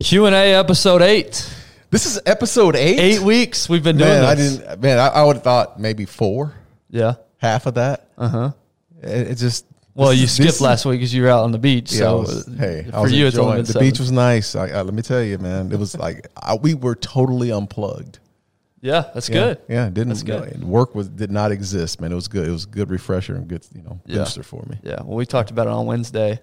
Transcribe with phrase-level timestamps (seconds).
[0.00, 1.54] Q and A episode eight.
[1.90, 2.98] This is episode eight.
[2.98, 4.56] Eight weeks we've been doing Man, I this.
[4.58, 4.80] didn't.
[4.80, 6.54] Man, I, I would have thought maybe four,
[6.88, 7.14] Yeah.
[7.38, 8.08] half of that.
[8.16, 8.50] Uh huh.
[9.02, 9.66] It, it just.
[9.94, 11.92] Well, you skipped this last week because you were out on the beach.
[11.92, 13.88] Yeah, so was- uh, hey, I for was you, it's only the seven.
[13.88, 14.54] beach was nice.
[14.54, 18.20] I, I, let me tell you, man, it was like I, we were totally unplugged.
[18.80, 19.58] yeah, that's Yeah, good.
[19.68, 20.60] Yeah, didn't That's good.
[20.60, 22.12] no, work was did not exist, man.
[22.12, 22.48] It was good.
[22.48, 24.18] It was a good refresher and good, you know, Yeah.
[24.18, 24.78] booster for me.
[24.82, 25.02] Yeah.
[25.02, 26.40] Well, we talked about it on Wednesday.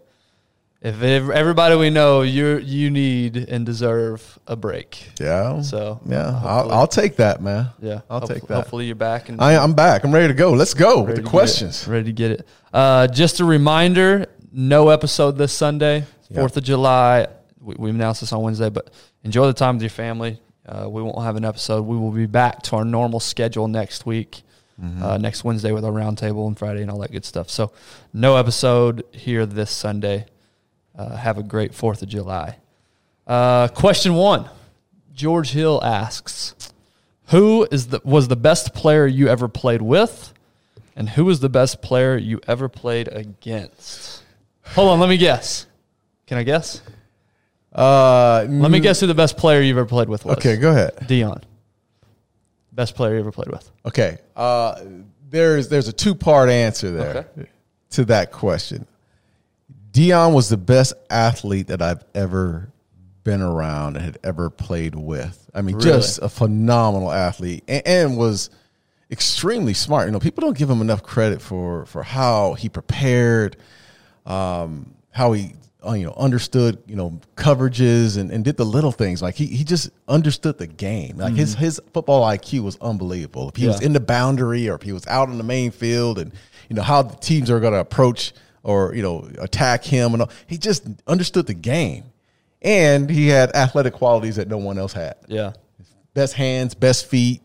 [0.79, 5.09] If everybody we know, you you need and deserve a break.
[5.19, 5.61] Yeah.
[5.61, 7.69] So yeah, I'll, I'll take that, man.
[7.81, 8.53] Yeah, I'll take that.
[8.55, 10.03] Hopefully you're back and I, I'm back.
[10.03, 10.51] I'm ready to go.
[10.53, 11.87] Let's go with the questions.
[11.87, 12.47] Ready to get it.
[12.71, 16.37] Uh, just a reminder: no episode this Sunday, Yeah.
[16.41, 17.27] Fourth of July.
[17.59, 18.91] We, we announced this on Wednesday, but
[19.23, 20.39] enjoy the time with your family.
[20.63, 21.83] Uh, we won't have an episode.
[21.87, 24.43] We will be back to our normal schedule next week,
[24.79, 25.01] Mm-hmm.
[25.03, 27.49] uh, next Wednesday with our roundtable and Friday and all that good stuff.
[27.49, 27.71] So,
[28.13, 30.27] no episode here this Sunday.
[30.97, 32.57] Uh, have a great Fourth of July.
[33.27, 34.49] Uh, question one:
[35.13, 36.71] George Hill asks,
[37.27, 40.33] "Who is the was the best player you ever played with?"
[40.95, 44.23] And who was the best player you ever played against?
[44.73, 45.67] Hold on, let me guess.
[46.25, 46.81] Can I guess?
[47.71, 50.37] Uh, Let me guess who the best player you've ever played with was.
[50.37, 50.95] Okay, go ahead.
[51.01, 51.43] Deion.
[52.71, 53.69] Best player you ever played with.
[53.85, 54.17] Okay.
[54.35, 54.81] Uh,
[55.29, 57.49] there's there's a two part answer there Okay.
[57.91, 58.87] to that question.
[59.97, 62.69] Deion was the best athlete that I've ever
[63.23, 65.49] been around and had ever played with.
[65.55, 65.89] I mean, Really?
[65.89, 68.51] just a phenomenal athlete and, and was
[69.09, 70.05] extremely smart.
[70.07, 73.57] You know, people don't give him enough credit for for how he prepared,
[74.27, 75.53] um, how he
[75.83, 79.23] uh, you know understood you know coverages and, and did the little things.
[79.23, 81.17] Like he he just understood the game.
[81.17, 83.49] Like his his football IQ was unbelievable.
[83.49, 86.19] If he was in the boundary or if he was out on the main field
[86.19, 86.31] and
[86.69, 88.33] you know how the teams are going to approach
[88.67, 92.03] or you know attack him and all, he just understood the game.
[92.61, 95.53] And he had athletic qualities that no one else had Yeah.
[96.13, 97.41] best hands, best feet,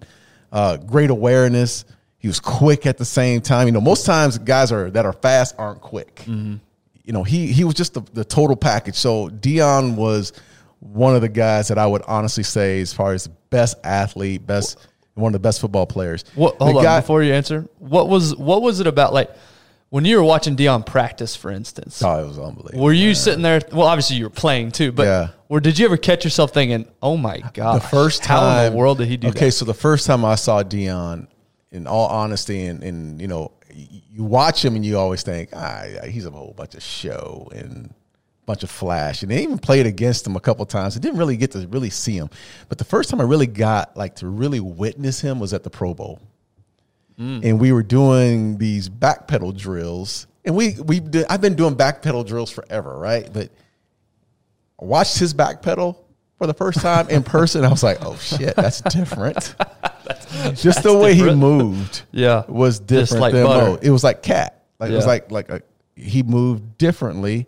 [0.50, 1.84] uh, great awareness.
[2.18, 3.66] He was quick at the same time.
[3.66, 6.22] You know, most times guys are that are fast aren't quick.
[6.26, 8.94] You know, he he was just the, the total package.
[8.96, 10.32] So Deion was
[10.78, 14.78] one of the guys that I would honestly say, as far as best athlete, best
[15.14, 16.24] one of the best football players.
[16.36, 17.66] What The hold on guy- before you answer.
[17.78, 19.30] What was what was it about like
[19.92, 22.02] when you were watching Deion practice, for instance?
[22.02, 22.82] Oh, it was unbelievable.
[22.82, 23.60] Were you sitting there?
[23.70, 25.28] Well, obviously you were playing too, but Yeah.
[25.50, 28.72] or did you ever catch yourself thinking, "Oh my god, the first time how in
[28.72, 31.26] the world did he do okay that?" so the first time i saw deion
[31.72, 35.84] in all honesty and, and you know you watch him and you always think ah
[36.08, 37.92] he's a whole bunch of show and
[38.46, 41.36] bunch of flash and they even played against him a couple times i didn't really
[41.36, 42.28] get to really see him
[42.70, 45.70] but the first time i really got like to really witness him was at the
[45.70, 46.18] pro bowl
[47.18, 47.44] Mm.
[47.44, 52.26] and we were doing these backpedal drills and we we did, i've been doing backpedal
[52.26, 53.50] drills forever right but
[54.80, 55.96] I watched his backpedal
[56.38, 57.64] for the first time in person.
[57.64, 59.54] I was like, "Oh shit, that's different."
[60.54, 62.42] Just the way he moved, Yeah.
[62.48, 63.66] was different like than butter.
[63.66, 63.78] Mo.
[63.80, 64.64] It was like cat.
[64.80, 65.62] Like it was like like a,
[65.94, 67.46] he moved differently.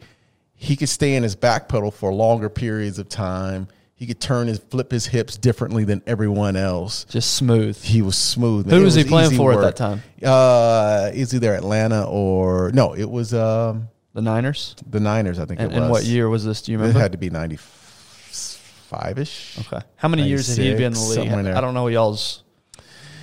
[0.55, 3.67] He could stay in his back pedal for longer periods of time.
[4.05, 7.05] He could turn and flip his hips differently than everyone else.
[7.05, 7.83] Just smooth.
[7.83, 8.69] He was smooth.
[8.69, 10.03] Who It was he playing for at that time?
[10.23, 12.95] Uh, is either Atlanta or no?
[12.95, 14.77] It was um, The Niners.
[14.91, 15.39] the Niners.
[15.39, 15.83] I think And, it was.
[15.85, 16.61] and what year was this?
[16.61, 16.99] Do you remember?
[16.99, 19.59] It had to be ninety five ish.
[19.61, 19.81] okay.
[19.97, 21.31] How many years had he been in the league?
[21.57, 22.43] I don't know y'all's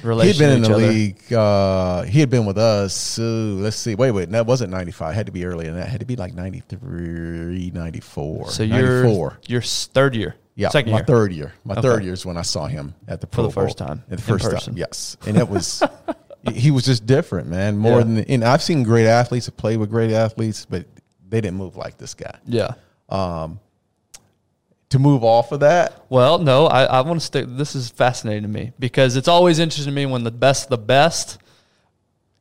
[0.02, 0.44] He relation.
[0.44, 0.88] had been in the other.
[0.88, 1.32] league.
[1.32, 2.96] Uh, he had been with us.
[2.96, 3.94] So let's see.
[3.94, 4.32] Wait, wait.
[4.32, 5.12] That wasn't 95.
[5.12, 5.90] It had to be earlier than that.
[5.90, 8.50] It had to be like 93, 94.
[8.50, 9.38] So you're 94.
[9.48, 10.36] your third year.
[10.56, 11.06] Yeah, second my year.
[11.06, 11.54] third year.
[11.64, 11.82] My Okay.
[11.82, 14.66] third year is when I saw him at the Pro the first time, the first
[14.66, 15.16] time, yes.
[15.26, 15.82] And it was,
[16.54, 17.78] he was just different, man.
[17.78, 18.04] More Yeah.
[18.04, 20.86] than, and I've seen great athletes have played with great athletes, but
[21.30, 22.36] they didn't move like this guy.
[22.46, 22.74] Yeah.
[23.10, 23.60] Um,
[24.90, 27.46] to move off of that, Well, no, I, I want to stick.
[27.48, 30.78] This is fascinating to me because it's always interesting to me when the best, the
[30.78, 31.38] best,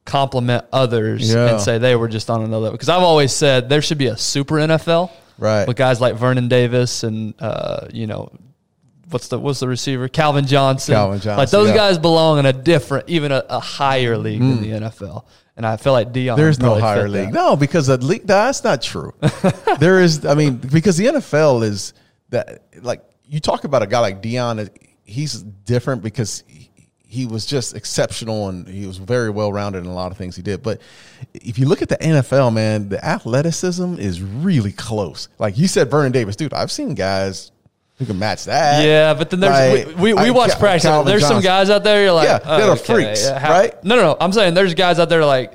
[0.04, 1.46] compliment others Yeah.
[1.50, 2.72] and say they were just on another.
[2.72, 5.66] Because I've always said there should be a super NFL, Right.
[5.66, 8.30] But guys like Vernon Davis and uh, you know,
[9.10, 10.94] what's the what's the receiver Calvin Johnson.
[10.94, 11.76] Calvin Like those yeah.
[11.76, 15.24] guys belong in a different, even a, a higher league than the NFL.
[15.56, 16.36] And I feel like Deion.
[16.36, 17.26] There's no higher league.
[17.26, 17.34] that.
[17.34, 18.26] No, because the league.
[18.26, 19.14] no, That's not true.
[19.78, 20.24] there is.
[20.24, 21.92] I mean, because the NFL is
[22.30, 22.62] that.
[22.80, 24.70] Like you talk about a guy like Deion.
[25.04, 26.69] He's different because he,
[27.10, 30.36] he was just exceptional and he was very well rounded in a lot of things
[30.36, 30.62] he did.
[30.62, 30.80] But
[31.34, 35.28] if you look at the NFL, man, the athleticism is really close.
[35.40, 36.54] Like you said, Vernon Davis, dude.
[36.54, 37.50] I've seen guys
[37.98, 38.84] who can match that.
[38.84, 40.84] Yeah, but then there's Like, we, we, we watch practice.
[40.84, 42.00] Calvin there's some guys out there.
[42.04, 43.84] You're like, Yeah, oh, that are okay, freaks, how- right?
[43.84, 44.16] No, no, no.
[44.20, 45.54] I'm saying there's guys out there like,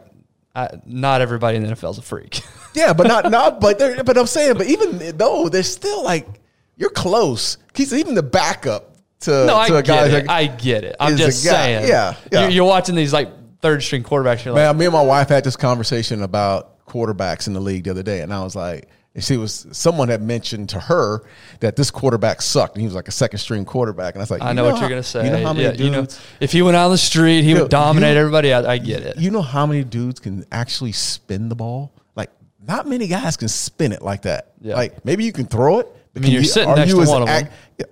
[0.53, 2.41] I, not everybody in the NFL is a freak.
[2.75, 6.27] Yeah, but not not but they're, but I'm saying, but even though they're still like
[6.75, 7.57] you're close.
[7.73, 8.94] He's even the backup
[9.25, 10.07] to, No, I to a guy.
[10.09, 10.29] get it.
[10.29, 10.95] I get it.
[10.99, 11.87] I'm just saying.
[11.87, 12.47] Yeah, yeah.
[12.47, 13.29] You're, watching these like
[13.61, 14.45] third string quarterbacks.
[14.45, 17.83] You're like, Man, me and my wife had this conversation about quarterbacks in the league
[17.85, 21.23] the other day, and I was like, and she was someone had mentioned to her
[21.61, 24.31] that this quarterback sucked, and he was like a second string quarterback, and I was
[24.31, 25.25] like, I you know, what how- you're gonna say.
[25.25, 25.81] You know how many yeah, dudes?
[25.81, 26.05] you know,
[26.41, 28.53] if he went out on the street, he Dude, would dominate you- everybody.
[28.53, 29.17] I, I get it.
[29.17, 31.93] You know how many dudes can actually spin the ball?
[32.15, 32.29] Like,
[32.67, 34.51] not many guys can spin it like that.
[34.59, 34.75] Yeah.
[34.75, 35.87] Like, maybe you can throw it.
[36.13, 37.85] But mean, you're you- sitting next you to one of Yeah.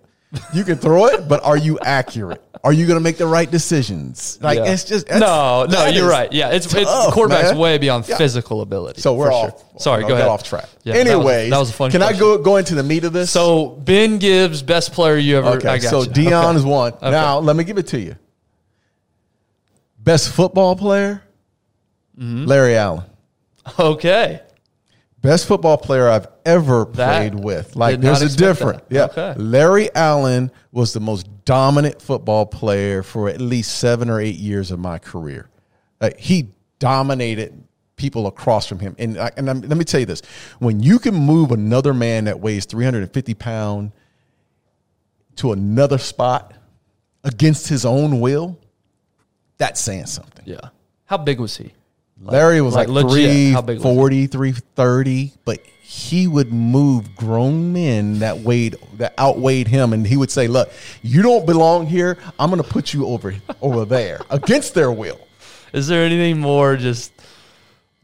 [0.54, 2.42] You can throw it, but are you accurate?
[2.64, 4.40] Are you going to make the right decisions?
[4.42, 4.72] Like, Yeah.
[4.72, 5.86] it's just no, no.
[5.86, 6.32] You're right.
[6.34, 7.58] Yeah, it's, it's quarterback's man.
[7.60, 8.18] way beyond Yeah.
[8.18, 9.02] physical ability.
[9.02, 9.52] So we're off.
[9.60, 9.80] sure.
[9.80, 10.28] Sorry, I'll go ahead.
[10.28, 10.68] off track.
[10.84, 11.92] Yeah, that was- that was, a fun.
[11.92, 13.30] Can I go go into the meat of this?
[13.30, 15.50] So Ben Gibbs, best player you ever.
[15.58, 16.10] okay, so you.
[16.10, 16.58] Deion Okay.
[16.58, 16.94] is one.
[16.94, 17.12] Okay.
[17.12, 18.16] Now let me give it to you.
[20.00, 21.22] Best football player,
[22.18, 22.46] Mm-hmm.
[22.46, 23.04] Larry Allen.
[23.80, 24.42] Okay.
[25.24, 27.78] Best football player I've ever That played with.
[27.78, 28.82] Like, there's a difference.
[28.90, 29.06] Yeah.
[29.06, 29.34] Okay.
[29.38, 34.70] Larry Allen was the most dominant football player for at least seven or eight years
[34.70, 35.50] of my career.
[36.02, 37.64] Like, he dominated
[37.96, 38.98] people across from him.
[39.00, 40.22] And, I, and I'm- let me tell you this
[40.60, 43.94] when you can move another man that weighs 350 pounds
[45.38, 46.54] to another spot
[47.24, 48.60] against his own will,
[49.58, 50.44] that's saying something.
[50.46, 50.70] Yeah.
[51.06, 51.72] How big was he?
[52.32, 54.28] Larry was like like, legit, how big was he?
[54.28, 60.18] 340, 330, but he would move grown men that weighed that outweighed him and he
[60.18, 60.72] would say, "Look,
[61.02, 62.18] you don't belong here.
[62.40, 65.20] I'm going to put you over over there against their will."
[65.74, 67.12] Is there anything more just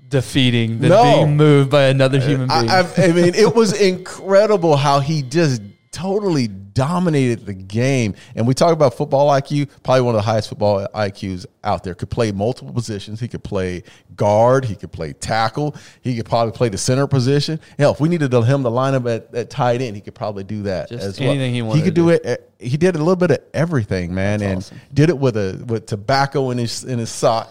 [0.07, 1.03] defeating than No.
[1.03, 2.69] being moved by another human being?
[2.69, 5.61] I, I, I mean, it was incredible how he just
[5.91, 8.15] totally dominated the game.
[8.35, 11.95] And we talk about football IQ, probably one of the highest football IQs out there.
[11.95, 13.19] Could play multiple positions.
[13.19, 13.83] He could play
[14.15, 14.65] guard.
[14.65, 15.75] He could play tackle.
[16.01, 17.59] He could probably play the center position.
[17.77, 20.43] Hell, if we needed him to line up at, at tight end, he could probably
[20.43, 21.29] do that Just as well.
[21.31, 22.25] anything he wanted He could to do it.
[22.25, 24.79] uh, He did a little bit of everything, man, and awesome.
[24.93, 27.49] did it with a with tobacco in his in his sock.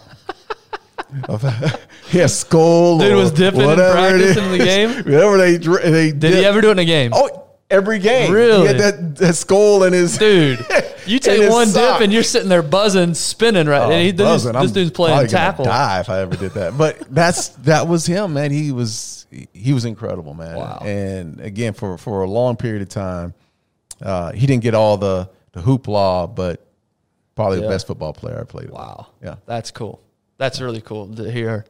[2.09, 2.99] he has skull.
[2.99, 4.89] Dude was dipping in practice in the game?
[5.05, 7.11] Whatever they they Did he ever do it in a game?
[7.15, 8.31] Oh, every game.
[8.31, 8.61] Really?
[8.61, 10.65] He had that, that skull in his Dude,
[11.05, 11.97] you take one sock.
[11.99, 13.81] dip and you're sitting there buzzing, spinning right.
[13.81, 14.53] Oh, and he, this, buzzing.
[14.53, 15.65] this dude's playing tackle.
[15.65, 16.77] Die if I ever did that.
[16.77, 18.51] But that's that was him, man.
[18.51, 20.55] He was he was incredible, man.
[20.57, 20.81] Wow.
[20.83, 23.33] And again, for for a long period of time,
[24.01, 26.65] uh, he didn't get all the the hoopla, but
[27.35, 27.63] probably Yeah.
[27.63, 28.73] the best football player I played with.
[28.73, 29.07] Wow.
[29.23, 29.35] Yeah.
[29.45, 30.01] That's cool.
[30.37, 31.65] That's really cool to hear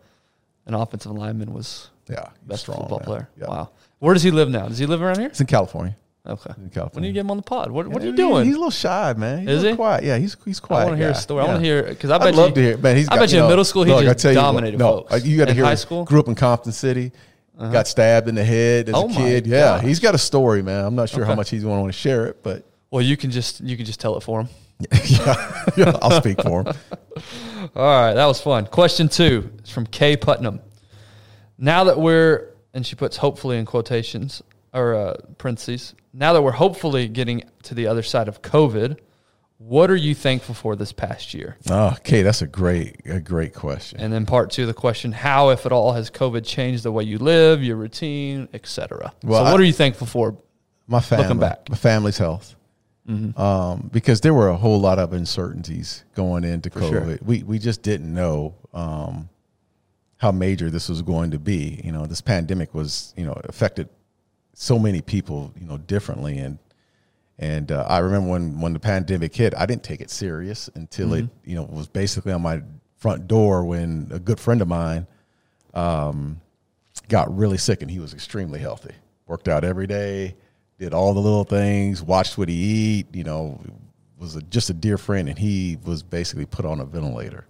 [0.66, 3.06] an offensive lineman was Yeah, best strong, football man.
[3.06, 3.30] player.
[3.40, 3.48] Yeah.
[3.48, 3.70] Wow.
[4.00, 4.68] Where does he live now?
[4.68, 5.28] Does he live around here?
[5.28, 5.96] It's in California.
[6.26, 6.52] Okay.
[6.58, 6.90] In California.
[6.94, 7.72] When do you get him on the pod?
[7.72, 8.46] What, what are you doing?
[8.46, 9.40] He's a little shy, man.
[9.40, 9.76] He's Is a little he?
[9.78, 10.04] quiet.
[10.04, 10.82] Yeah, he's he's quiet.
[10.82, 11.20] I want to hear a guy.
[11.20, 11.42] story.
[11.44, 12.78] I want to hear because I bet I'd love you, to hear.
[12.78, 14.38] Man, he's I got, bet you in middle school he look, I just tell you
[14.38, 15.26] what, dominated no, folks.
[15.26, 15.66] you got to In hear.
[15.66, 16.00] high school?
[16.02, 16.06] Uh-huh.
[16.06, 17.12] Grew up in Compton City.
[17.58, 19.46] Got stabbed in the head as Oh a my kid.
[19.48, 19.84] Yeah, gosh.
[19.84, 20.86] he's got a story, man.
[20.86, 23.18] I'm not sure how much he's going to want to share it, but Well, you
[23.18, 24.50] can just you can just tell it for him.
[25.06, 26.74] yeah, yeah, I'll speak for him.
[27.76, 28.66] All right, that was fun.
[28.68, 30.62] Question two is from Kay Putnam.
[31.58, 34.42] Now that we're, and she puts hopefully in quotations
[34.74, 38.98] or uh, parentheses, now that we're hopefully getting to the other side of COVID,
[39.58, 41.58] what are you thankful for this past year?
[41.70, 44.00] Oh, okay, that's a great, a great question.
[44.00, 46.92] And then part two of the question, how, if at all, has COVID changed the
[46.92, 49.14] way you live, your routine, etc.?
[49.24, 50.38] Well, so what I- are you thankful for?
[50.88, 51.66] my family, back.
[51.66, 51.74] Mm-hmm.
[51.74, 52.56] my family's health.
[53.38, 56.90] Um, because there were a whole lot of uncertainties going into COVID.
[56.90, 57.18] sure.
[57.26, 59.30] We we just didn't know um,
[60.20, 61.82] how major this was going to be.
[61.84, 63.90] You know, this pandemic was you know affected
[64.54, 66.60] so many people you know differently, and
[67.40, 71.14] and uh, I remember when when the pandemic hit, I didn't take it serious until
[71.14, 72.62] it you know was basically on my
[72.98, 75.08] front door when a good friend of mine
[75.74, 76.42] um,
[77.08, 78.94] got really sick and he was extremely healthy.
[79.26, 80.36] Worked out every day,
[80.80, 83.08] did all the little things, watched what he eat.
[83.14, 83.62] You know,
[84.20, 87.46] was a, just a dear friend, and he was basically put on a ventilator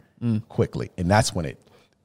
[0.50, 1.58] quickly, and that's when it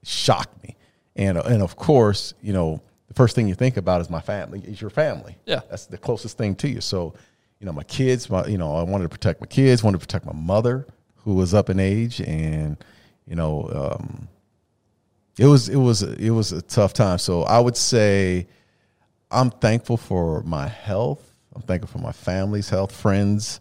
[0.04, 0.76] shocked me.
[1.16, 4.20] And uh, and of course, you know, the first thing you think about is my
[4.20, 4.60] family.
[4.60, 5.36] Is your family?
[5.46, 5.60] Yeah.
[5.70, 6.80] that's the closest thing to you.
[6.80, 7.14] So,
[7.60, 8.28] you know, my kids.
[8.28, 9.82] My you know, I wanted to protect my kids.
[9.82, 12.76] Wanted to protect my mother, who was up in age, and
[13.26, 13.98] you know.
[13.98, 14.28] Um,
[15.38, 17.18] it was it was it was a tough time.
[17.18, 18.46] So I would say
[19.30, 21.22] I'm thankful for my health.
[21.54, 23.60] I'm thankful for my family's health, friends,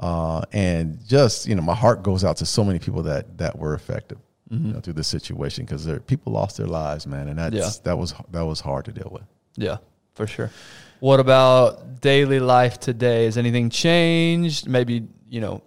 [0.00, 3.56] uh, and just you know my heart goes out to so many people that that
[3.58, 4.18] were affected
[4.52, 4.66] Mm-hmm.
[4.66, 7.70] you know, through this situation because people lost their lives, man, and that's Yeah.
[7.84, 9.22] that was that was hard to deal with.
[9.56, 9.78] Yeah,
[10.14, 10.50] for sure.
[11.00, 13.24] What about daily life today?
[13.24, 14.68] Has anything changed?
[14.68, 15.62] Maybe, you know,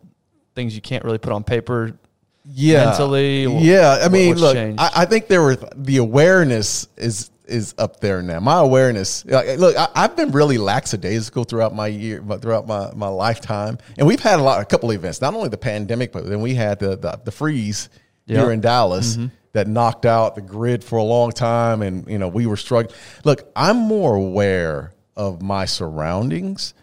[0.55, 1.97] things you can't really put on paper.
[2.45, 3.45] yeah mentally?
[3.45, 4.55] Wh- Yeah, I mean, look?
[4.55, 8.39] I, I think there were the awareness is is up there now.
[8.39, 12.91] My awareness, like, look, I, have been really lackadaisical throughout my year, but throughout my,
[12.95, 15.21] my lifetime, and we've had a lot, a couple of events.
[15.21, 17.89] Not only the pandemic, but then we had the the, the freeze
[18.25, 18.41] yep.
[18.41, 19.27] here in Dallas mm-hmm.
[19.53, 22.95] that knocked out the grid for a long time, and you know we were struggling.
[23.23, 26.73] Look, I'm more aware of my surroundings.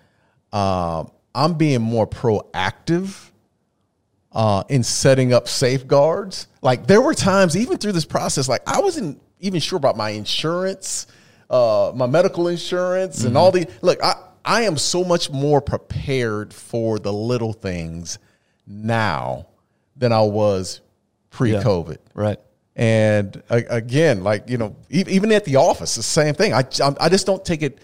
[0.52, 3.30] Uh, I'm being more proactive
[4.32, 6.46] uh, in setting up safeguards.
[6.60, 10.10] Like there were times, even through this process, like I wasn't even sure about my
[10.10, 11.06] insurance,
[11.50, 13.28] uh, my medical insurance, mm-hmm.
[13.28, 14.02] and all the look.
[14.02, 18.18] I I am so much more prepared for the little things
[18.66, 19.46] now
[19.96, 20.80] than I was
[21.32, 21.98] pre-COVID.
[21.98, 22.40] Yeah, right.
[22.74, 26.54] And again, like you know, even at the office, the same thing.
[26.54, 26.64] I
[27.00, 27.78] I just don't take it.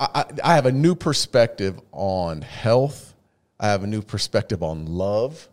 [0.00, 3.14] I, I have a new perspective on health.
[3.60, 5.48] I have a new perspective on love,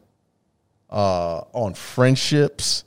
[0.89, 2.85] uh, on friendships,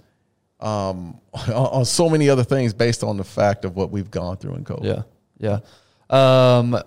[0.61, 1.21] um,
[1.53, 4.65] on so many other things based on the fact of what we've gone through in
[4.65, 4.85] COVID.
[4.85, 5.03] Yeah,
[5.39, 5.61] yeah.
[6.09, 6.79] Um,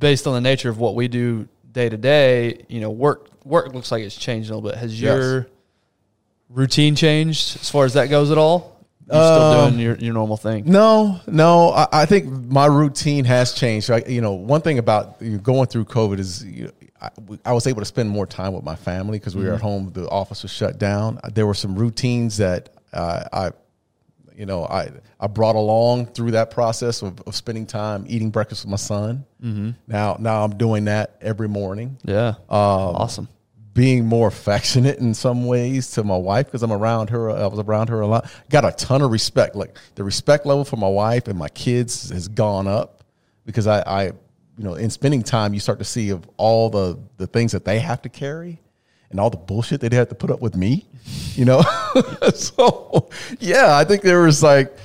[0.00, 3.74] based on the nature of what we do day to day, you know, work work
[3.74, 4.78] looks like it's changed a little bit.
[4.78, 5.46] Has your yes.
[6.48, 8.72] routine changed as far as that goes at all?
[9.06, 10.64] You're still um, doing your, your normal thing.
[10.64, 11.72] No, no.
[11.72, 13.90] I, I think my routine has changed.
[13.90, 16.70] I, you know, one thing about going through COVID is you know,
[17.02, 17.10] I,
[17.44, 19.50] I, was able to spend more time with my family because we mm-hmm.
[19.50, 19.92] were at home.
[19.92, 21.20] The office was shut down.
[21.34, 23.50] There were some routines that uh, I,
[24.34, 28.64] you know, I I brought along through that process of, of spending time eating breakfast
[28.64, 29.24] with my son.
[29.42, 29.70] Mm-hmm.
[29.86, 31.98] Now now I'm doing that every morning.
[32.04, 33.28] Yeah, um, awesome.
[33.72, 37.30] Being more affectionate in some ways to my wife because I'm around her.
[37.30, 38.30] I was around her a lot.
[38.50, 39.56] Got a ton of respect.
[39.56, 43.02] Like the respect level for my wife and my kids has gone up
[43.44, 44.04] because I, I
[44.56, 47.64] you know, in spending time, you start to see of all the the things that
[47.64, 48.60] they have to carry
[49.14, 50.84] and all the bullshit they'd have to put up with me,
[51.36, 51.62] you know?
[52.34, 54.76] so, yeah, I think there was like,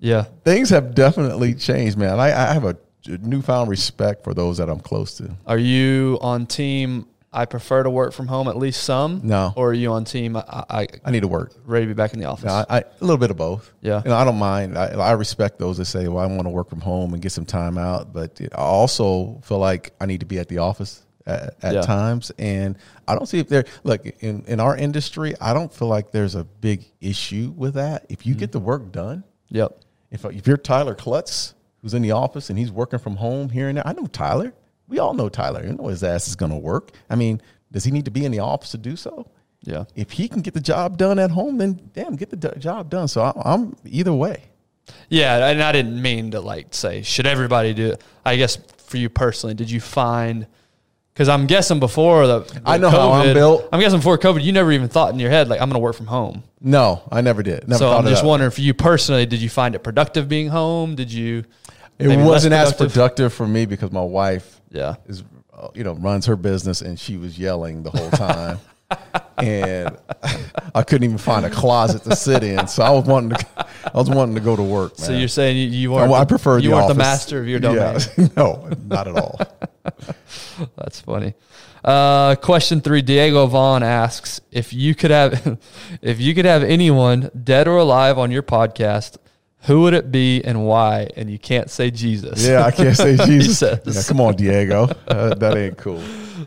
[0.00, 2.18] yeah, things have definitely changed, man.
[2.18, 5.36] I, I have a newfound respect for those that I'm close to.
[5.46, 7.06] Are you on team?
[7.32, 9.20] I prefer to work from home at least some.
[9.22, 10.36] No, or are you on team?
[10.36, 11.52] I I, I need to work.
[11.64, 12.46] Ready to be back in the office.
[12.46, 13.72] No, I, a little bit of both.
[13.82, 14.76] Yeah, you know, I don't mind.
[14.78, 17.32] I, I respect those that say, "Well, I want to work from home and get
[17.32, 21.03] some time out," but I also feel like I need to be at the office
[21.26, 21.80] at, at yeah.
[21.82, 22.32] times.
[22.38, 22.76] And
[23.06, 25.34] I don't see if there look in in our industry.
[25.40, 28.06] I don't feel like there's a big issue with that.
[28.08, 28.40] If you mm-hmm.
[28.40, 29.80] get the work done, yep.
[30.10, 33.68] If if you're Tyler Klutz, who's in the office and he's working from home here
[33.68, 34.54] and there, I know Tyler.
[34.86, 35.64] We all know Tyler.
[35.64, 36.92] You know his ass is going to work.
[37.08, 37.40] I mean,
[37.72, 39.26] does he need to be in the office to do so?
[39.62, 39.84] Yeah.
[39.94, 43.08] If he can get the job done at home, then damn, get the job done.
[43.08, 44.44] So I, I'm either way.
[45.08, 48.02] Yeah, and I didn't mean to like say should everybody do it.
[48.24, 50.46] I guess for you personally, did you find
[51.14, 53.68] because I'm guessing before the, the I know COVID, how I'm built.
[53.72, 55.82] I'm guessing before COVID, you never even thought in your head like I'm going to
[55.82, 56.42] work from home.
[56.60, 57.68] No, I never did.
[57.68, 60.96] Never so I'm just wondering for you personally, did you find it productive being home?
[60.96, 61.44] Did you?
[61.98, 66.26] It wasn't as productive for me because my wife, yeah, is uh, you know runs
[66.26, 68.58] her business and she was yelling the whole time.
[69.38, 69.96] and
[70.74, 72.66] I couldn't even find a closet to sit in.
[72.66, 74.98] So I was wanting to, I was wanting to go to work.
[74.98, 75.06] Man.
[75.06, 76.12] So you're saying you, you weren't?
[76.12, 76.96] I, I prefer you weren't office.
[76.96, 78.00] the master of your domain.
[78.16, 78.28] Yeah.
[78.36, 79.40] no, not at all.
[80.76, 81.34] That's funny.
[81.84, 85.58] Uh, question three: Diego Vaughn asks if you could have,
[86.00, 89.18] if you could have anyone dead or alive on your podcast,
[89.64, 91.08] who would it be and why?
[91.16, 92.46] And you can't say Jesus.
[92.46, 93.62] Yeah, I can't say Jesus.
[93.62, 94.88] yeah, come on, Diego.
[95.08, 96.02] Uh, that ain't cool.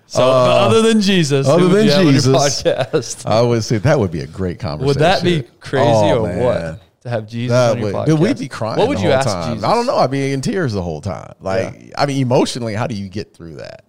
[0.06, 3.26] So, uh, other than Jesus, other than Jesus, podcast?
[3.26, 4.88] I would say that would be a great conversation.
[4.88, 6.44] Would that be crazy oh, or man.
[6.44, 7.02] what?
[7.02, 8.20] To have Jesus that on your would, podcast?
[8.20, 8.78] We'd be crying.
[8.78, 9.56] What would you ask time.
[9.56, 9.68] Jesus?
[9.68, 9.98] I don't know.
[9.98, 11.34] I'd be in tears the whole time.
[11.40, 11.94] Like, yeah.
[11.98, 13.86] I mean, emotionally, how do you get through that?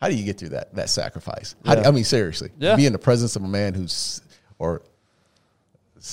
[0.00, 1.54] How do you get through that that sacrifice?
[1.64, 1.76] Yeah.
[1.76, 2.76] Do, I mean, seriously, yeah.
[2.76, 4.22] be in the presence of a man who's
[4.58, 4.82] or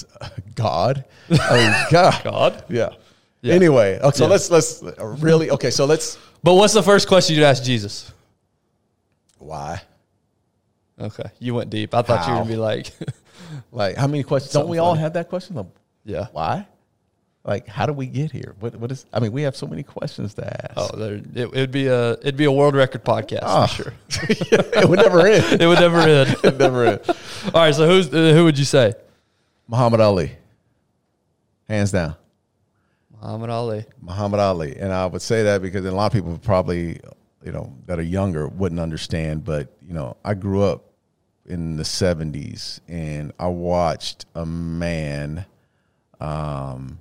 [0.56, 1.06] God.
[1.30, 2.24] I mean, God.
[2.24, 2.66] God.
[2.70, 2.90] Yeah.
[3.42, 3.54] yeah.
[3.54, 4.30] Anyway, okay, so yeah.
[4.30, 4.84] let's let's
[5.22, 5.70] really okay.
[5.70, 6.18] So let's.
[6.42, 8.12] But what's the first question you'd ask Jesus?
[9.38, 9.82] Why?
[11.00, 11.94] Okay, you went deep.
[11.94, 12.34] I thought how?
[12.34, 12.92] you would be like,
[13.72, 14.54] like how many questions?
[14.54, 14.88] Don't we funny.
[14.88, 15.56] all have that question?
[15.56, 15.68] Like,
[16.06, 16.28] yeah.
[16.32, 16.68] Why?
[17.46, 18.56] Like, how do we get here?
[18.60, 19.06] What what is?
[19.12, 20.74] I mean, we have so many questions to ask.
[20.78, 23.68] Oh, there, it would be a it'd be a world record podcast oh.
[23.68, 23.94] for sure.
[24.22, 25.62] it would never end.
[25.62, 26.36] it would never end.
[26.42, 27.02] it never end.
[27.54, 28.94] All right, so who's uh, who would you say?
[29.68, 30.32] Muhammad Ali,
[31.68, 32.16] hands down.
[33.22, 33.86] Muhammad Ali.
[34.02, 37.00] Muhammad Ali, and I would say that because a lot of people probably,
[37.44, 39.46] you know, that are younger wouldn't understand.
[39.46, 40.84] But you know, I grew up
[41.46, 45.46] in the '70s, and I watched a man.
[46.20, 47.00] Um,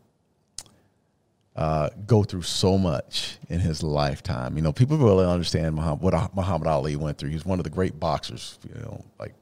[1.54, 4.57] uh, go through so much in his lifetime.
[4.57, 7.28] You know, people really understand Muhammad, what Muhammad Ali went through.
[7.28, 8.59] He's one of the great boxers.
[8.66, 9.35] You know, like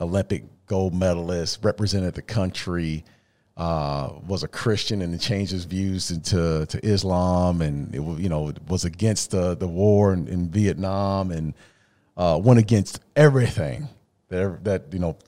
[0.00, 3.04] Olympic gold medalist, represented the country,
[3.56, 8.52] uh, was a Christian and changed his views into to Islam, and it you know
[8.68, 11.54] was against the the war in, in Vietnam, and
[12.16, 13.88] uh, went against everything
[14.28, 15.18] that that you know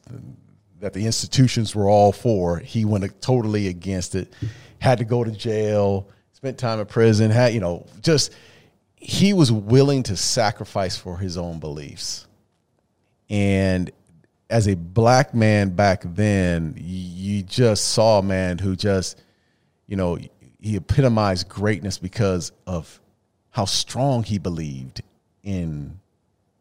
[0.78, 2.58] that the institutions were all for.
[2.58, 4.32] He went totally against it.
[4.78, 6.08] Had to go to jail.
[6.34, 7.32] Spent time in prison.
[7.32, 8.32] Had you know just
[8.94, 12.28] he was willing to sacrifice for his own beliefs,
[13.28, 13.90] and
[14.52, 19.20] as a black man back then, you just saw a man who just,
[19.86, 20.18] you know,
[20.60, 23.00] he epitomized greatness because of
[23.48, 25.00] how strong he believed
[25.42, 25.98] in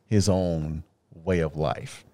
[0.06, 0.84] his own
[1.14, 2.06] way of life.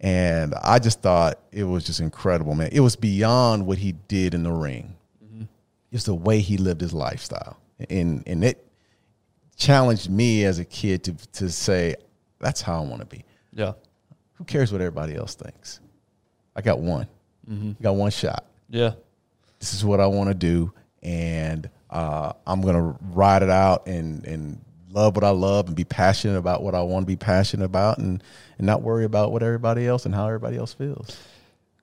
[0.00, 2.70] And I just thought it was just incredible, man.
[2.72, 4.96] It was beyond what he did in the ring.
[5.22, 5.44] Mm-hmm.
[5.92, 7.58] It's the way he lived his lifestyle.
[7.90, 8.66] And and it
[9.56, 11.96] challenged me as a kid to to say,
[12.40, 13.24] that's how I want to be.
[13.52, 13.74] Yeah
[14.34, 15.80] who cares what everybody else thinks?
[16.54, 17.08] I got one.
[17.48, 17.72] Mm-hmm.
[17.78, 18.46] I got one shot.
[18.68, 18.92] Yeah.
[19.58, 20.72] This is what I want to do,
[21.02, 25.84] and uh, I'm gonna ride it out and and love what I love and be
[25.84, 28.22] passionate about what I want to be passionate about, and
[28.58, 31.16] and not worry about what everybody else and how everybody else feels.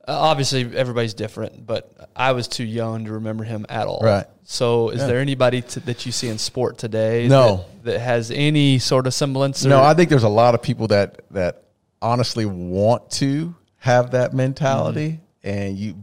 [0.07, 4.01] Uh, obviously, everybody's different, but I was too young to remember him at all.
[4.01, 4.25] Right.
[4.43, 5.07] So, is yeah.
[5.07, 7.27] there anybody to, that you see in sport today?
[7.27, 7.65] No.
[7.83, 9.63] That, that has any sort of semblance?
[9.63, 11.63] No, I think there's a lot of people that that
[12.01, 15.49] honestly want to have that mentality, mm-hmm.
[15.49, 15.95] and you,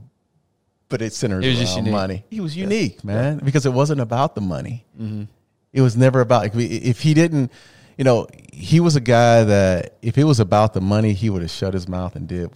[0.88, 2.24] but it centers it was around money.
[2.30, 3.06] He was unique, yeah.
[3.06, 4.84] man, because it wasn't about the money.
[5.00, 5.24] Mm-hmm.
[5.72, 7.52] It was never about if he didn't,
[7.98, 11.42] you know, he was a guy that if it was about the money, he would
[11.42, 12.50] have shut his mouth and did,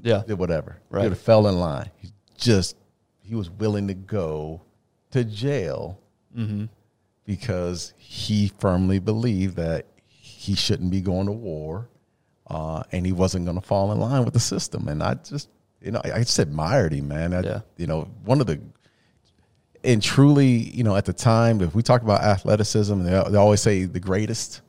[0.00, 0.76] yeah, did whatever.
[0.88, 1.90] Right, he would have fell in line.
[1.96, 2.76] He just
[3.22, 4.62] he was willing to go
[5.10, 6.00] to jail
[6.36, 6.66] mm-hmm.
[7.24, 11.89] because he firmly believed that he shouldn't be going to war
[12.50, 14.88] uh, and he wasn't going to fall in line with the system.
[14.88, 15.48] And I just,
[15.80, 17.32] you know, I just admired him, man.
[17.32, 17.60] I, yeah.
[17.76, 18.60] You know, one of the,
[19.84, 23.62] and truly, you know, at the time, if we talk about athleticism, they, they always
[23.62, 24.60] say the greatest.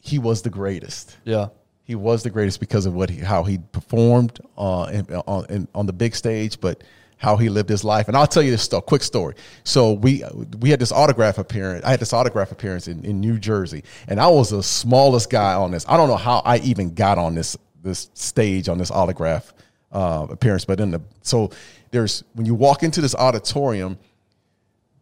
[0.00, 1.16] He was the greatest.
[1.24, 1.48] Yeah.
[1.84, 5.68] He was the greatest because of what he, how he performed uh, in, on, in,
[5.74, 6.82] on the big stage, but
[7.22, 8.08] how he lived his life.
[8.08, 9.36] And I'll tell you this stuff, quick story.
[9.62, 10.24] So we
[10.58, 11.84] we had this autograph appearance.
[11.84, 15.54] I had this autograph appearance in, in New Jersey, and I was the smallest guy
[15.54, 15.86] on this.
[15.88, 19.54] I don't know how I even got on this this stage on this autograph
[19.92, 21.50] uh, appearance, but in the so
[21.92, 23.98] there's when you walk into this auditorium,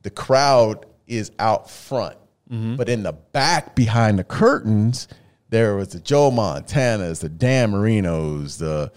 [0.02, 2.18] the crowd is out front,
[2.52, 2.76] mm-hmm.
[2.76, 5.08] but in the back behind the curtains,
[5.48, 8.92] there was the Joe Montanas, the Dan Marinos, the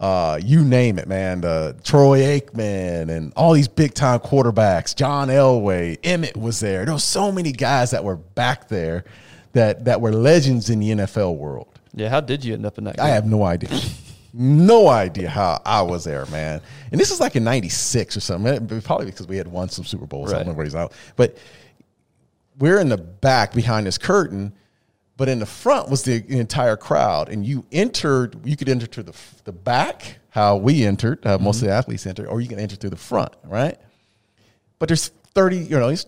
[0.00, 1.42] uh, you name it, man.
[1.42, 4.96] The Troy Aikman and all these big time quarterbacks.
[4.96, 6.86] John Elway, Emmitt was there.
[6.86, 9.04] There were so many guys that were back there
[9.52, 11.78] that that were legends in the NFL world.
[11.94, 12.96] Yeah, how did you end up in that?
[12.96, 13.04] Game?
[13.04, 13.78] I have no idea.
[14.32, 16.62] no idea how I was there, man.
[16.90, 18.80] And this is like in '96 or something.
[18.80, 20.32] Probably because we had won some Super Bowls.
[20.32, 20.40] Right.
[20.40, 21.36] Everybody's out, but
[22.58, 24.54] we're in the back behind this curtain
[25.20, 29.02] but in the front was the entire crowd and you entered you could enter to
[29.02, 31.44] the, the back how we entered how mm-hmm.
[31.44, 33.76] most of the athletes entered or you can enter through the front right
[34.78, 36.06] but there's 30 you know it's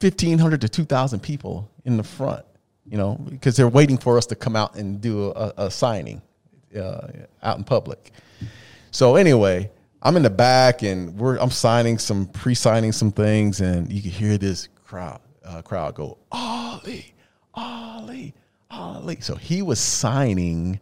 [0.00, 2.44] 1500 to 2000 people in the front
[2.88, 6.22] you know because they're waiting for us to come out and do a, a signing
[6.80, 7.08] uh,
[7.42, 8.12] out in public
[8.92, 9.68] so anyway
[10.02, 14.12] i'm in the back and we're i'm signing some pre-signing some things and you can
[14.12, 17.14] hear this crowd uh, crowd go Ali
[17.58, 18.34] Ali,
[18.70, 19.18] Ali.
[19.20, 20.80] So he was signing.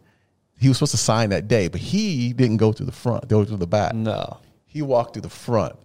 [0.59, 3.27] He was supposed to sign that day, but he didn't go through the front.
[3.27, 3.93] Go through the back.
[3.93, 5.75] No, he walked through the front,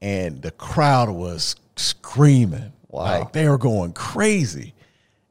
[0.00, 2.72] and the crowd was screaming.
[2.88, 4.74] Wow, like they were going crazy.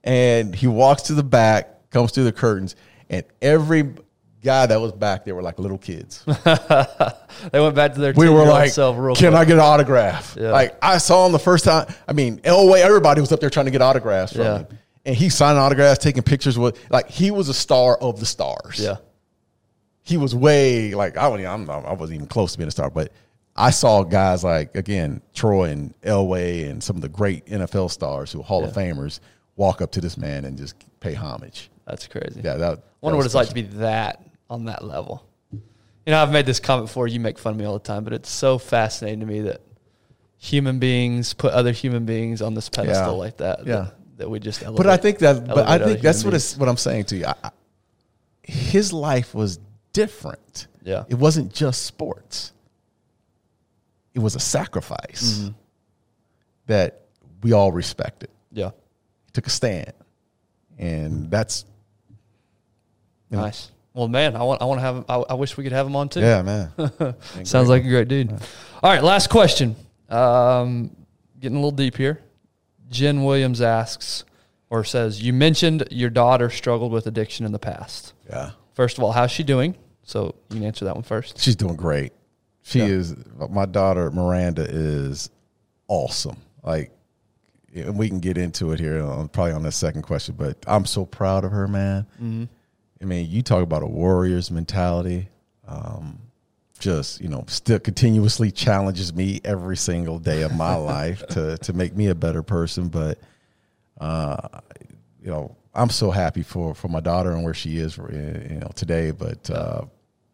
[0.03, 2.75] And he walks to the back, comes through the curtains,
[3.09, 3.91] and every
[4.45, 6.23] guy that was back there were like little kids.
[6.45, 8.13] they went back to their.
[8.13, 9.23] We were like, "Can quick.
[9.33, 10.51] I get an autograph?" Yeah.
[10.51, 11.93] Like I saw him the first time.
[12.07, 14.57] I mean, Elway, everybody was up there trying to get autographs from yeah.
[14.59, 14.67] him,
[15.05, 16.79] and he signing autographs, taking pictures with.
[16.89, 18.79] Like he was a star of the stars.
[18.79, 18.97] Yeah,
[20.03, 21.69] he was way like I wasn't.
[21.69, 23.11] I wasn't even close to being a star, but
[23.55, 28.31] I saw guys like again Troy and Elway and some of the great NFL stars
[28.31, 28.67] who are Hall yeah.
[28.67, 29.19] of Famers
[29.57, 31.69] walk up to this man and just pay homage.
[31.85, 32.41] That's crazy.
[32.43, 32.77] Yeah, that.
[32.79, 35.27] I wonder what it's like to be that on that level.
[35.51, 37.07] You know, I've made this comment before.
[37.07, 39.61] You make fun of me all the time, but it's so fascinating to me that
[40.37, 43.19] human beings put other human beings on this pedestal yeah.
[43.19, 43.65] like that.
[43.65, 43.73] Yeah.
[43.73, 45.47] That, that we just elevate, But I think that.
[45.47, 47.25] But I think that's what it's, what I'm saying to you.
[47.25, 47.51] I,
[48.43, 49.59] his life was
[49.93, 50.67] different.
[50.83, 51.05] Yeah.
[51.09, 52.53] It wasn't just sports.
[54.13, 55.53] It was a sacrifice mm-hmm.
[56.67, 57.01] that
[57.41, 58.29] we all respected.
[58.51, 58.69] Yeah.
[59.25, 59.91] He took a stand,
[60.77, 61.65] and that's
[63.29, 63.71] nice.
[63.95, 64.95] Well, man, I want I want to have.
[64.97, 66.19] him- I, I wish we could have him on too.
[66.19, 66.71] Yeah, man.
[67.45, 68.29] Sounds like a great dude.
[68.29, 69.75] All right, last question.
[70.09, 70.95] Um,
[71.39, 72.19] getting a little deep here.
[72.89, 74.25] Jen Williams asks
[74.69, 78.13] or says, "You mentioned your daughter struggled with addiction in the past.
[78.29, 78.51] yeah.
[78.73, 79.75] First of all, how's she doing?
[80.03, 81.39] So you can answer that one first.
[81.39, 82.11] She's doing great.
[82.63, 82.85] She Yeah.
[82.87, 83.15] is.
[83.49, 85.29] My daughter Miranda is
[85.87, 86.35] awesome.
[86.61, 86.91] Like,
[87.73, 90.35] and we can get into it here on, probably on the second question.
[90.37, 92.05] But I'm so proud of her, man.
[92.21, 92.43] Mm-hmm.
[93.01, 95.27] I mean, you talk about a warrior's mentality.
[95.67, 96.19] Um,
[96.79, 101.73] just you know, still continuously challenges me every single day of my life to to
[101.73, 102.89] make me a better person.
[102.89, 103.19] But
[103.99, 104.37] uh,
[105.21, 108.71] you know, I'm so happy for for my daughter and where she is, you know,
[108.75, 109.11] today.
[109.11, 109.85] But uh,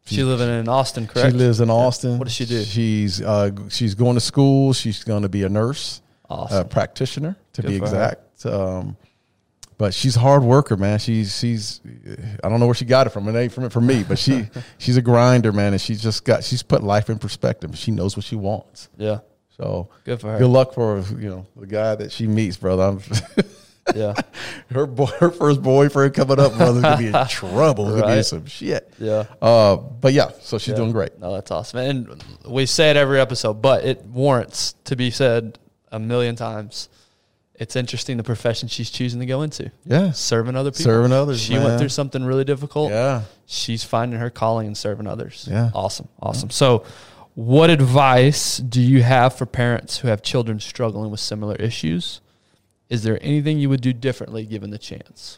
[0.05, 1.31] She living in Austin, correct?
[1.31, 2.17] she lives in Austin.
[2.17, 2.63] What does she do?
[2.63, 4.73] She's uh, she's going to school.
[4.73, 6.57] She's going to be a nurse, Awesome.
[6.59, 8.45] a practitioner to Good be exact.
[8.45, 8.97] Um,
[9.81, 10.99] but she's a hard worker, man.
[10.99, 11.81] She's she's
[12.43, 13.27] I don't know where she got it from.
[13.27, 16.23] It ain't from it from me, but she she's a grinder, man, and she's just
[16.23, 17.75] got she's put life in perspective.
[17.77, 18.89] She knows what she wants.
[18.97, 19.19] yeah,
[19.57, 20.37] So good for her.
[20.37, 22.83] good luck for you know the guy that she meets, brother.
[22.83, 22.99] I'm,
[23.95, 24.13] Yeah,
[24.71, 27.91] her boy, her first boyfriend coming up, brother's gonna be in trouble.
[27.91, 28.93] It's gonna be some shit.
[28.99, 29.25] yeah.
[29.41, 30.75] Uh, but yeah, so she's Yeah.
[30.75, 31.17] doing great.
[31.17, 31.79] No, that's awesome.
[31.79, 35.57] And we say it every episode, but it warrants to be said
[35.91, 36.89] a million times.
[37.61, 39.71] It's interesting the profession she's choosing to go into.
[39.85, 40.83] Yeah, Serving other people.
[40.85, 41.63] Serving others, She man.
[41.63, 42.89] went through something really difficult.
[42.89, 43.21] yeah.
[43.45, 45.47] She's finding her calling and serving others.
[45.49, 45.69] Yeah.
[45.75, 46.07] Awesome.
[46.19, 46.49] Awesome.
[46.49, 46.83] So
[47.35, 52.19] what advice do you have for parents who have children struggling with similar issues?
[52.89, 55.37] Is there anything you would do differently given the chance?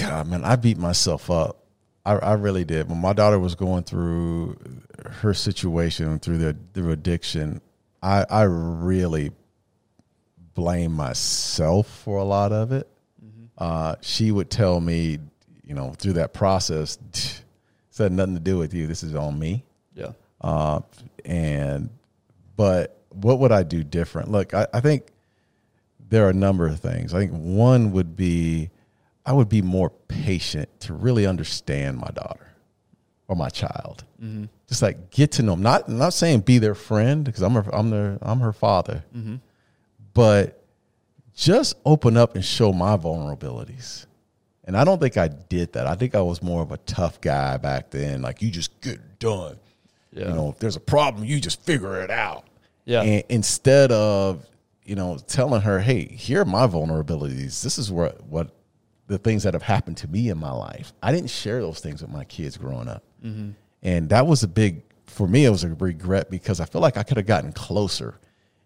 [0.00, 1.58] God, man, I beat myself up.
[2.06, 2.88] I, I really did.
[2.88, 4.56] When my daughter was going through
[5.20, 7.60] her situation through the through addiction,
[8.02, 9.32] I I really
[10.56, 12.88] blame myself for a lot of it.
[13.56, 15.18] Uh, she would tell me,
[15.64, 17.42] you know, through that process, this
[17.96, 18.86] had nothing to do with you.
[18.86, 19.64] This is on me.
[19.94, 20.12] Yeah.
[20.40, 20.80] Uh,
[21.24, 21.90] and
[22.56, 24.30] but what would I do different?
[24.30, 25.06] Look, I, I think
[26.08, 27.14] there are a number of things.
[27.14, 28.70] I think one would be
[29.24, 32.48] I would be more patient to really understand my daughter
[33.28, 34.04] or my child.
[34.68, 35.62] Just like get to know them.
[35.62, 39.04] Not not saying be their friend because I'm her, I'm their I'm her father,
[40.16, 40.64] but
[41.34, 44.06] just open up and show my vulnerabilities.
[44.64, 45.86] And I don't think I did that.
[45.86, 48.22] I think I was more of a tough guy back then.
[48.22, 49.58] Like you just get done.
[50.12, 50.28] Yeah.
[50.28, 52.46] You know, if there's a problem, you just figure it out.
[52.86, 53.02] Yeah.
[53.02, 54.46] And instead of,
[54.84, 57.62] you know, telling her, hey, here are my vulnerabilities.
[57.62, 58.48] This is what what
[59.08, 60.94] the things that have happened to me in my life.
[61.02, 63.04] I didn't share those things with my kids growing up.
[63.22, 63.50] Mm-hmm.
[63.82, 66.96] And that was a big for me, it was a regret because I feel like
[66.96, 68.18] I could have gotten closer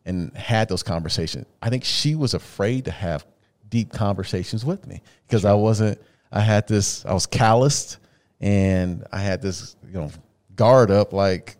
[0.05, 1.47] and had those conversations.
[1.63, 3.27] I think she was afraid to have
[3.69, 6.01] deep conversations with me because I wasn't
[6.33, 7.99] I had this I was calloused
[8.41, 10.11] and I had this, you know,
[10.57, 11.57] guard up like,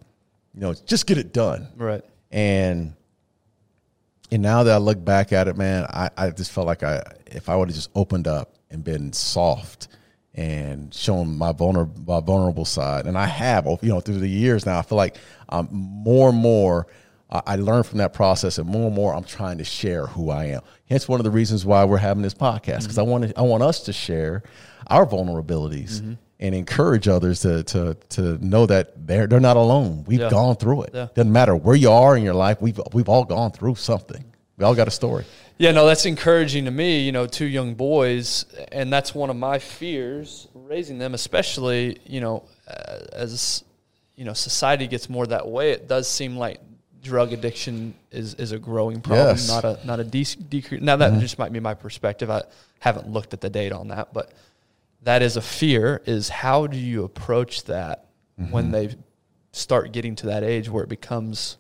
[0.55, 1.69] you know, just get it done.
[1.77, 2.03] Right.
[2.31, 2.95] And
[4.33, 7.03] and now that I look back at it, man, I, I just felt like I
[7.27, 9.89] if I would have just opened up and been soft
[10.35, 14.67] and shown my vulnerable my vulnerable side, and I have, you know, through the years
[14.67, 15.17] now, I feel like
[15.49, 16.87] I'm more and more
[17.31, 20.47] I, learned from that process, and more and more I'm trying to share who I
[20.47, 20.63] am.
[20.89, 23.11] Hence, one of the reasons why we're having this podcast because I mm-hmm.
[23.11, 24.43] want to, I want us to share
[24.89, 26.01] our vulnerabilities.
[26.01, 26.13] Mm-hmm.
[26.43, 30.05] And encourage others to to to know that they're they're not alone.
[30.07, 30.31] We've Yeah.
[30.31, 30.93] gone through it.
[30.95, 31.09] Yeah.
[31.15, 32.63] Doesn't matter where you are in your life.
[32.63, 34.25] We've we've all gone through something.
[34.57, 35.27] We all got a story.
[35.59, 37.01] Yeah, no, that's encouraging to me.
[37.01, 42.23] You know, two young boys, and that's one of my fears raising them, especially you
[42.23, 42.45] know,
[43.13, 43.63] as
[44.17, 45.73] you know, society gets more that way.
[45.73, 46.61] It does seem like
[47.03, 49.49] drug addiction is is a growing problem, Yes.
[49.49, 50.83] not a not a de- decrease.
[50.83, 52.31] Now that just might be my perspective.
[52.31, 52.43] I
[52.81, 54.33] haven't looked at the data on that, but
[55.03, 56.03] that is a fear.
[56.07, 58.07] Is how do you approach that
[58.51, 58.95] when they
[59.53, 61.57] start getting to that age where it becomes,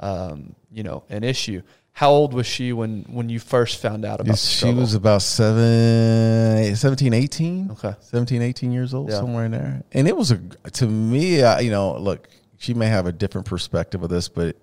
[0.00, 1.62] um, you know, an issue?
[1.92, 6.74] How old was she when when you first found out about she was about seven,
[6.74, 7.70] 17, 18.
[7.72, 7.94] Okay.
[8.00, 9.16] 17, 18 years old, Yeah.
[9.18, 9.82] somewhere in there.
[9.92, 10.38] And it was a,
[10.72, 14.56] to me, I, you know, look, she may have a different perspective of this, but,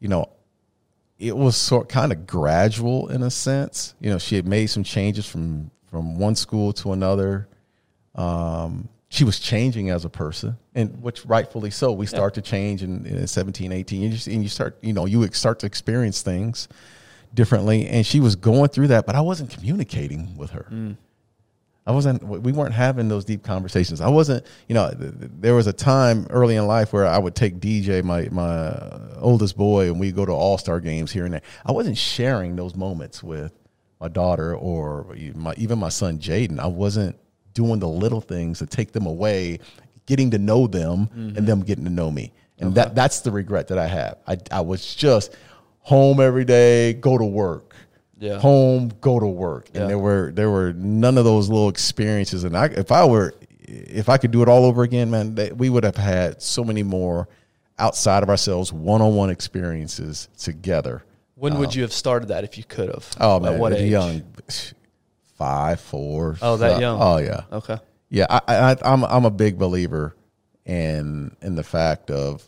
[0.00, 0.26] you know,
[1.18, 3.94] it was sort kind of gradual in a sense.
[4.00, 7.48] You know, she had made some changes from from one school to another.
[8.14, 11.92] Um, she was changing as a person, and which rightfully so.
[11.92, 15.06] We start to change in, in 17, 18, and you, and you start, you know,
[15.06, 16.68] you start to experience things
[17.32, 17.86] differently.
[17.86, 20.66] And she was going through that, but I wasn't communicating with her.
[21.88, 22.22] I wasn't.
[22.22, 24.02] We weren't having those deep conversations.
[24.02, 24.44] I wasn't.
[24.68, 27.60] You know, th- th- there was a time early in life where I would take
[27.60, 28.78] DJ, my my
[29.16, 31.42] oldest boy, and we go to all star games here and there.
[31.64, 33.52] I wasn't sharing those moments with
[34.00, 36.58] my daughter or my, even my son Jaden.
[36.58, 37.18] I wasn't
[37.54, 39.58] doing the little things to take them away,
[40.04, 41.44] getting to know them, and mm-hmm.
[41.46, 42.32] them getting to know me.
[42.58, 44.18] And that that's the regret that I have.
[44.26, 45.34] I I was just
[45.80, 47.67] home every day, go to work.
[48.20, 48.38] Yeah.
[48.40, 49.68] Home, go to work.
[49.74, 49.86] And Yeah.
[49.88, 52.44] there were there were none of those little experiences.
[52.44, 55.52] And I if I were if I could do it all over again, man, they,
[55.52, 57.28] we would have had so many more
[57.78, 61.04] outside of ourselves one-on-one experiences together.
[61.36, 63.08] When would um, you have started that if you could have?
[63.20, 63.90] Oh man, At what age?
[63.90, 64.22] young
[65.36, 66.36] five, four.
[66.42, 67.00] Oh, that five- young.
[67.00, 67.42] Oh yeah.
[67.52, 67.78] Okay.
[68.10, 68.40] Yeah, I,
[68.72, 70.16] I, I'm I'm a big believer
[70.64, 72.42] in in the fact of,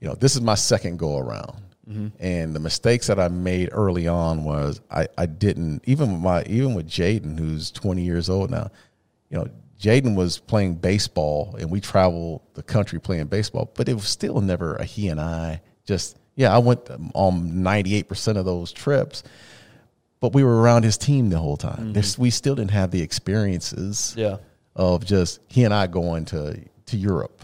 [0.00, 2.08] you know, this is my second go around, Mm-hmm.
[2.20, 6.42] and the mistakes that I made early on was I I didn't even with my
[6.44, 8.70] even with Jaden who's 20 years old now,
[9.30, 9.48] you know,
[9.80, 14.40] Jaden was playing baseball and we traveled the country playing baseball, but it was still
[14.40, 15.60] never a he and I.
[15.84, 19.24] Just yeah, I went on 98 percent of those trips.
[20.20, 21.72] But we were around his team the whole time.
[21.78, 21.92] Mm-hmm.
[21.94, 24.36] There's, we still didn't have the experiences Yeah.
[24.76, 27.42] of just he and I going to to Europe,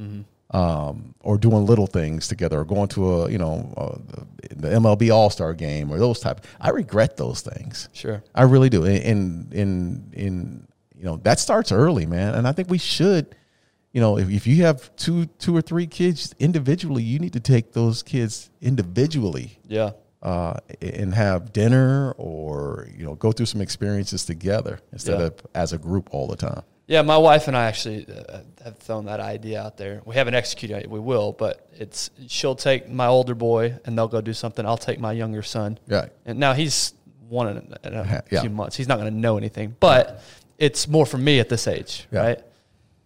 [0.00, 0.22] mm-hmm.
[0.50, 3.98] Um, or doing little things together, or going to a you know uh,
[4.48, 6.40] the, the MLB All Star game or those type.
[6.60, 7.88] I regret those things.
[7.92, 8.22] Sure.
[8.34, 8.84] I really do.
[8.84, 13.34] And in in in you know that starts early, man, and I think we should.
[13.92, 17.40] You know, if, if you have two two or three kids individually, you need to
[17.40, 19.92] take those kids individually Yeah.
[20.22, 25.26] uh, and have dinner or you know go through some experiences together instead Yeah.
[25.26, 26.62] of as a group all the time.
[26.88, 30.02] Yeah, my wife and I actually uh, have thrown that idea out there.
[30.04, 30.90] We haven't executed it.
[30.90, 34.64] We will, but it's she'll take my older boy and they'll go do something.
[34.64, 35.78] I'll take my younger son.
[35.88, 36.06] Yeah.
[36.24, 36.94] And now he's
[37.28, 38.40] one in a, in a Yeah.
[38.40, 38.76] few months.
[38.76, 40.22] He's not going to know anything, but
[40.58, 42.18] it's more for me at this age, Yeah.
[42.20, 42.26] Mm-hmm.
[42.28, 42.40] right?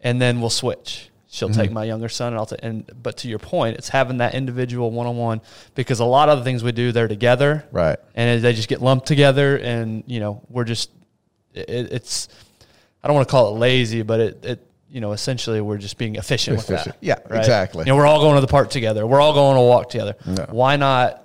[0.03, 1.09] And then we'll switch.
[1.33, 2.59] She'll take my younger son, and I'll take.
[2.65, 5.41] And but to your point, it's having that individual one on one
[5.77, 7.99] because a lot of the things we do, they're together, Right.
[8.17, 10.91] and they just get lumped together and you know we're just
[11.55, 12.29] it, it's
[13.03, 15.97] i don't want to call it lazy but it, it you know essentially we're just
[15.99, 17.81] being efficient, with that Yeah, exactly.
[17.83, 20.17] you know we're all going to the park together we're all going to walk together
[20.27, 20.47] Yeah.
[20.51, 21.23] why not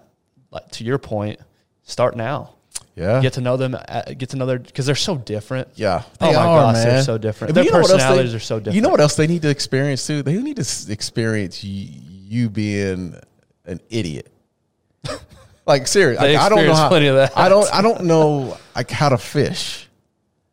[0.51, 1.39] like to your point
[1.83, 2.53] start now
[2.95, 3.21] Yeah.
[3.21, 6.03] get to know them uh, get to know their because they're so different yeah.
[6.21, 8.39] oh my gosh they're so different And their you know what else they- personalities are
[8.39, 10.21] so different You know what else they need to experience too?
[10.21, 11.89] They need to experience y-
[12.27, 13.19] you being
[13.65, 14.31] an idiot.
[15.65, 16.87] like seriously, They like, I don't know how.
[16.89, 17.37] plenty of that.
[17.37, 17.71] I don't.
[17.73, 19.84] I don't know like how to fish.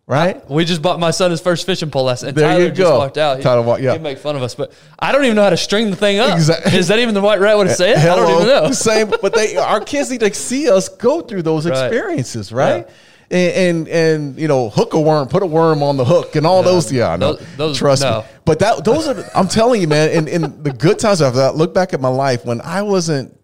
[0.06, 0.48] Right.
[0.50, 2.28] we just bought my son his first fishing pole lesson.
[2.30, 2.98] And There Tyler you just go.
[2.98, 3.36] walked out.
[3.38, 3.92] He, Tyler walked- yeah.
[3.92, 6.18] He'd make fun of us, but I don't even know how to string the thing
[6.18, 6.34] up.
[6.34, 6.76] Exactly.
[6.76, 7.98] Is that even the right, right way to say it?
[7.98, 8.70] I don't even know.
[8.72, 11.86] Same, but they our kids need to see us go through those Right.
[11.86, 12.88] experiences, right?
[13.30, 16.46] And, and and you know, hook a worm, put a worm on the hook, and
[16.46, 16.92] all those.
[16.92, 17.34] Yeah, I know.
[17.34, 18.20] Those- those- Trust no.
[18.20, 18.26] me.
[18.44, 19.24] But that those are.
[19.34, 20.10] I'm telling you, man.
[20.10, 23.34] In in the good times, I've look back at my life when I wasn't,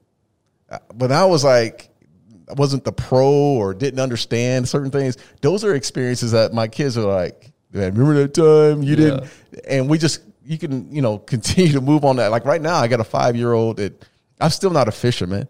[0.94, 1.88] when I was like.
[2.56, 5.16] Wasn't the pro or didn't understand certain things.
[5.40, 9.30] Those are experiences that my kids are like, man, remember that time you didn't?
[9.68, 12.30] And we just, you can, you know, continue to move on that.
[12.30, 14.04] Like right now, I got a five year old that
[14.40, 15.48] I'm still not a fisherman.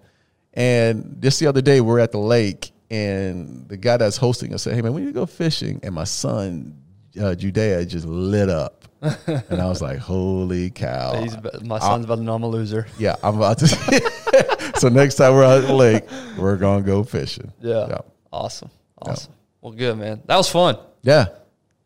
[0.54, 4.62] And just the other day, we're at the lake and the guy that's hosting us
[4.62, 5.80] said, hey, man, we need to go fishing.
[5.82, 6.80] And my son,
[7.20, 8.77] uh, Judea, just lit up.
[9.26, 11.20] and I was like, holy cow.
[11.22, 12.86] He's, my son's about to know I'm a loser.
[12.98, 14.72] Yeah, I'm about to.
[14.76, 16.04] so next time we're out at the lake,
[16.36, 17.52] we're gonna go fishing.
[17.60, 17.86] Yeah.
[17.88, 17.98] yeah,
[18.32, 18.70] Awesome.
[19.00, 19.32] Awesome.
[19.60, 20.22] Well, good, man.
[20.26, 20.78] That was fun.
[21.02, 21.26] yeah.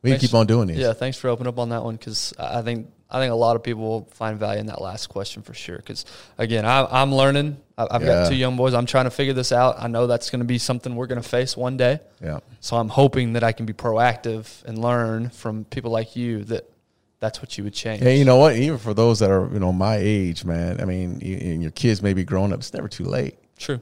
[0.03, 0.79] We can Thanks- keep on doing these.
[0.79, 0.95] Yeah.
[0.95, 3.63] Thanks for opening up on that one because I think I think a lot of
[3.63, 5.77] people will find value in that last question for sure.
[5.77, 6.05] Because
[6.39, 7.59] again, I, I'm learning.
[7.79, 8.23] I- I've Yeah.
[8.23, 8.73] got two young boys.
[8.75, 9.77] I'm trying to figure this out.
[9.79, 12.01] I know that's going to be something we're going to face one day.
[12.23, 16.43] yeah, So I'm hoping that I can be proactive and learn from people like you
[16.45, 16.69] that
[17.23, 18.03] that's what you would change.
[18.03, 18.57] Yeah, you know what?
[18.57, 20.81] Even for those that are you know my age, man.
[20.81, 22.59] I mean, you, and your kids may be growing up.
[22.59, 23.39] It's never too late.
[23.57, 23.81] True.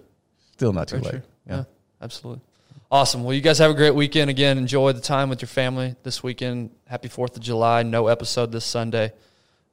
[0.53, 1.23] Still not too Very late.
[1.49, 1.57] Yeah.
[1.57, 1.65] Yeah,
[2.03, 2.43] absolutely.
[2.91, 3.25] Awesome.
[3.25, 4.29] Well, you guys have a great weekend.
[4.29, 6.71] Again, enjoy the time with your family this weekend.
[6.87, 7.83] Happy 4th of July.
[7.83, 9.13] No episode this Sunday.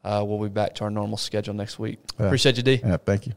[0.02, 2.00] Uh, we'll be back to our normal schedule next week.
[2.18, 2.28] Yeah.
[2.28, 2.80] Appreciate you, D.
[2.82, 2.98] Yeah.
[2.98, 3.34] Thank you.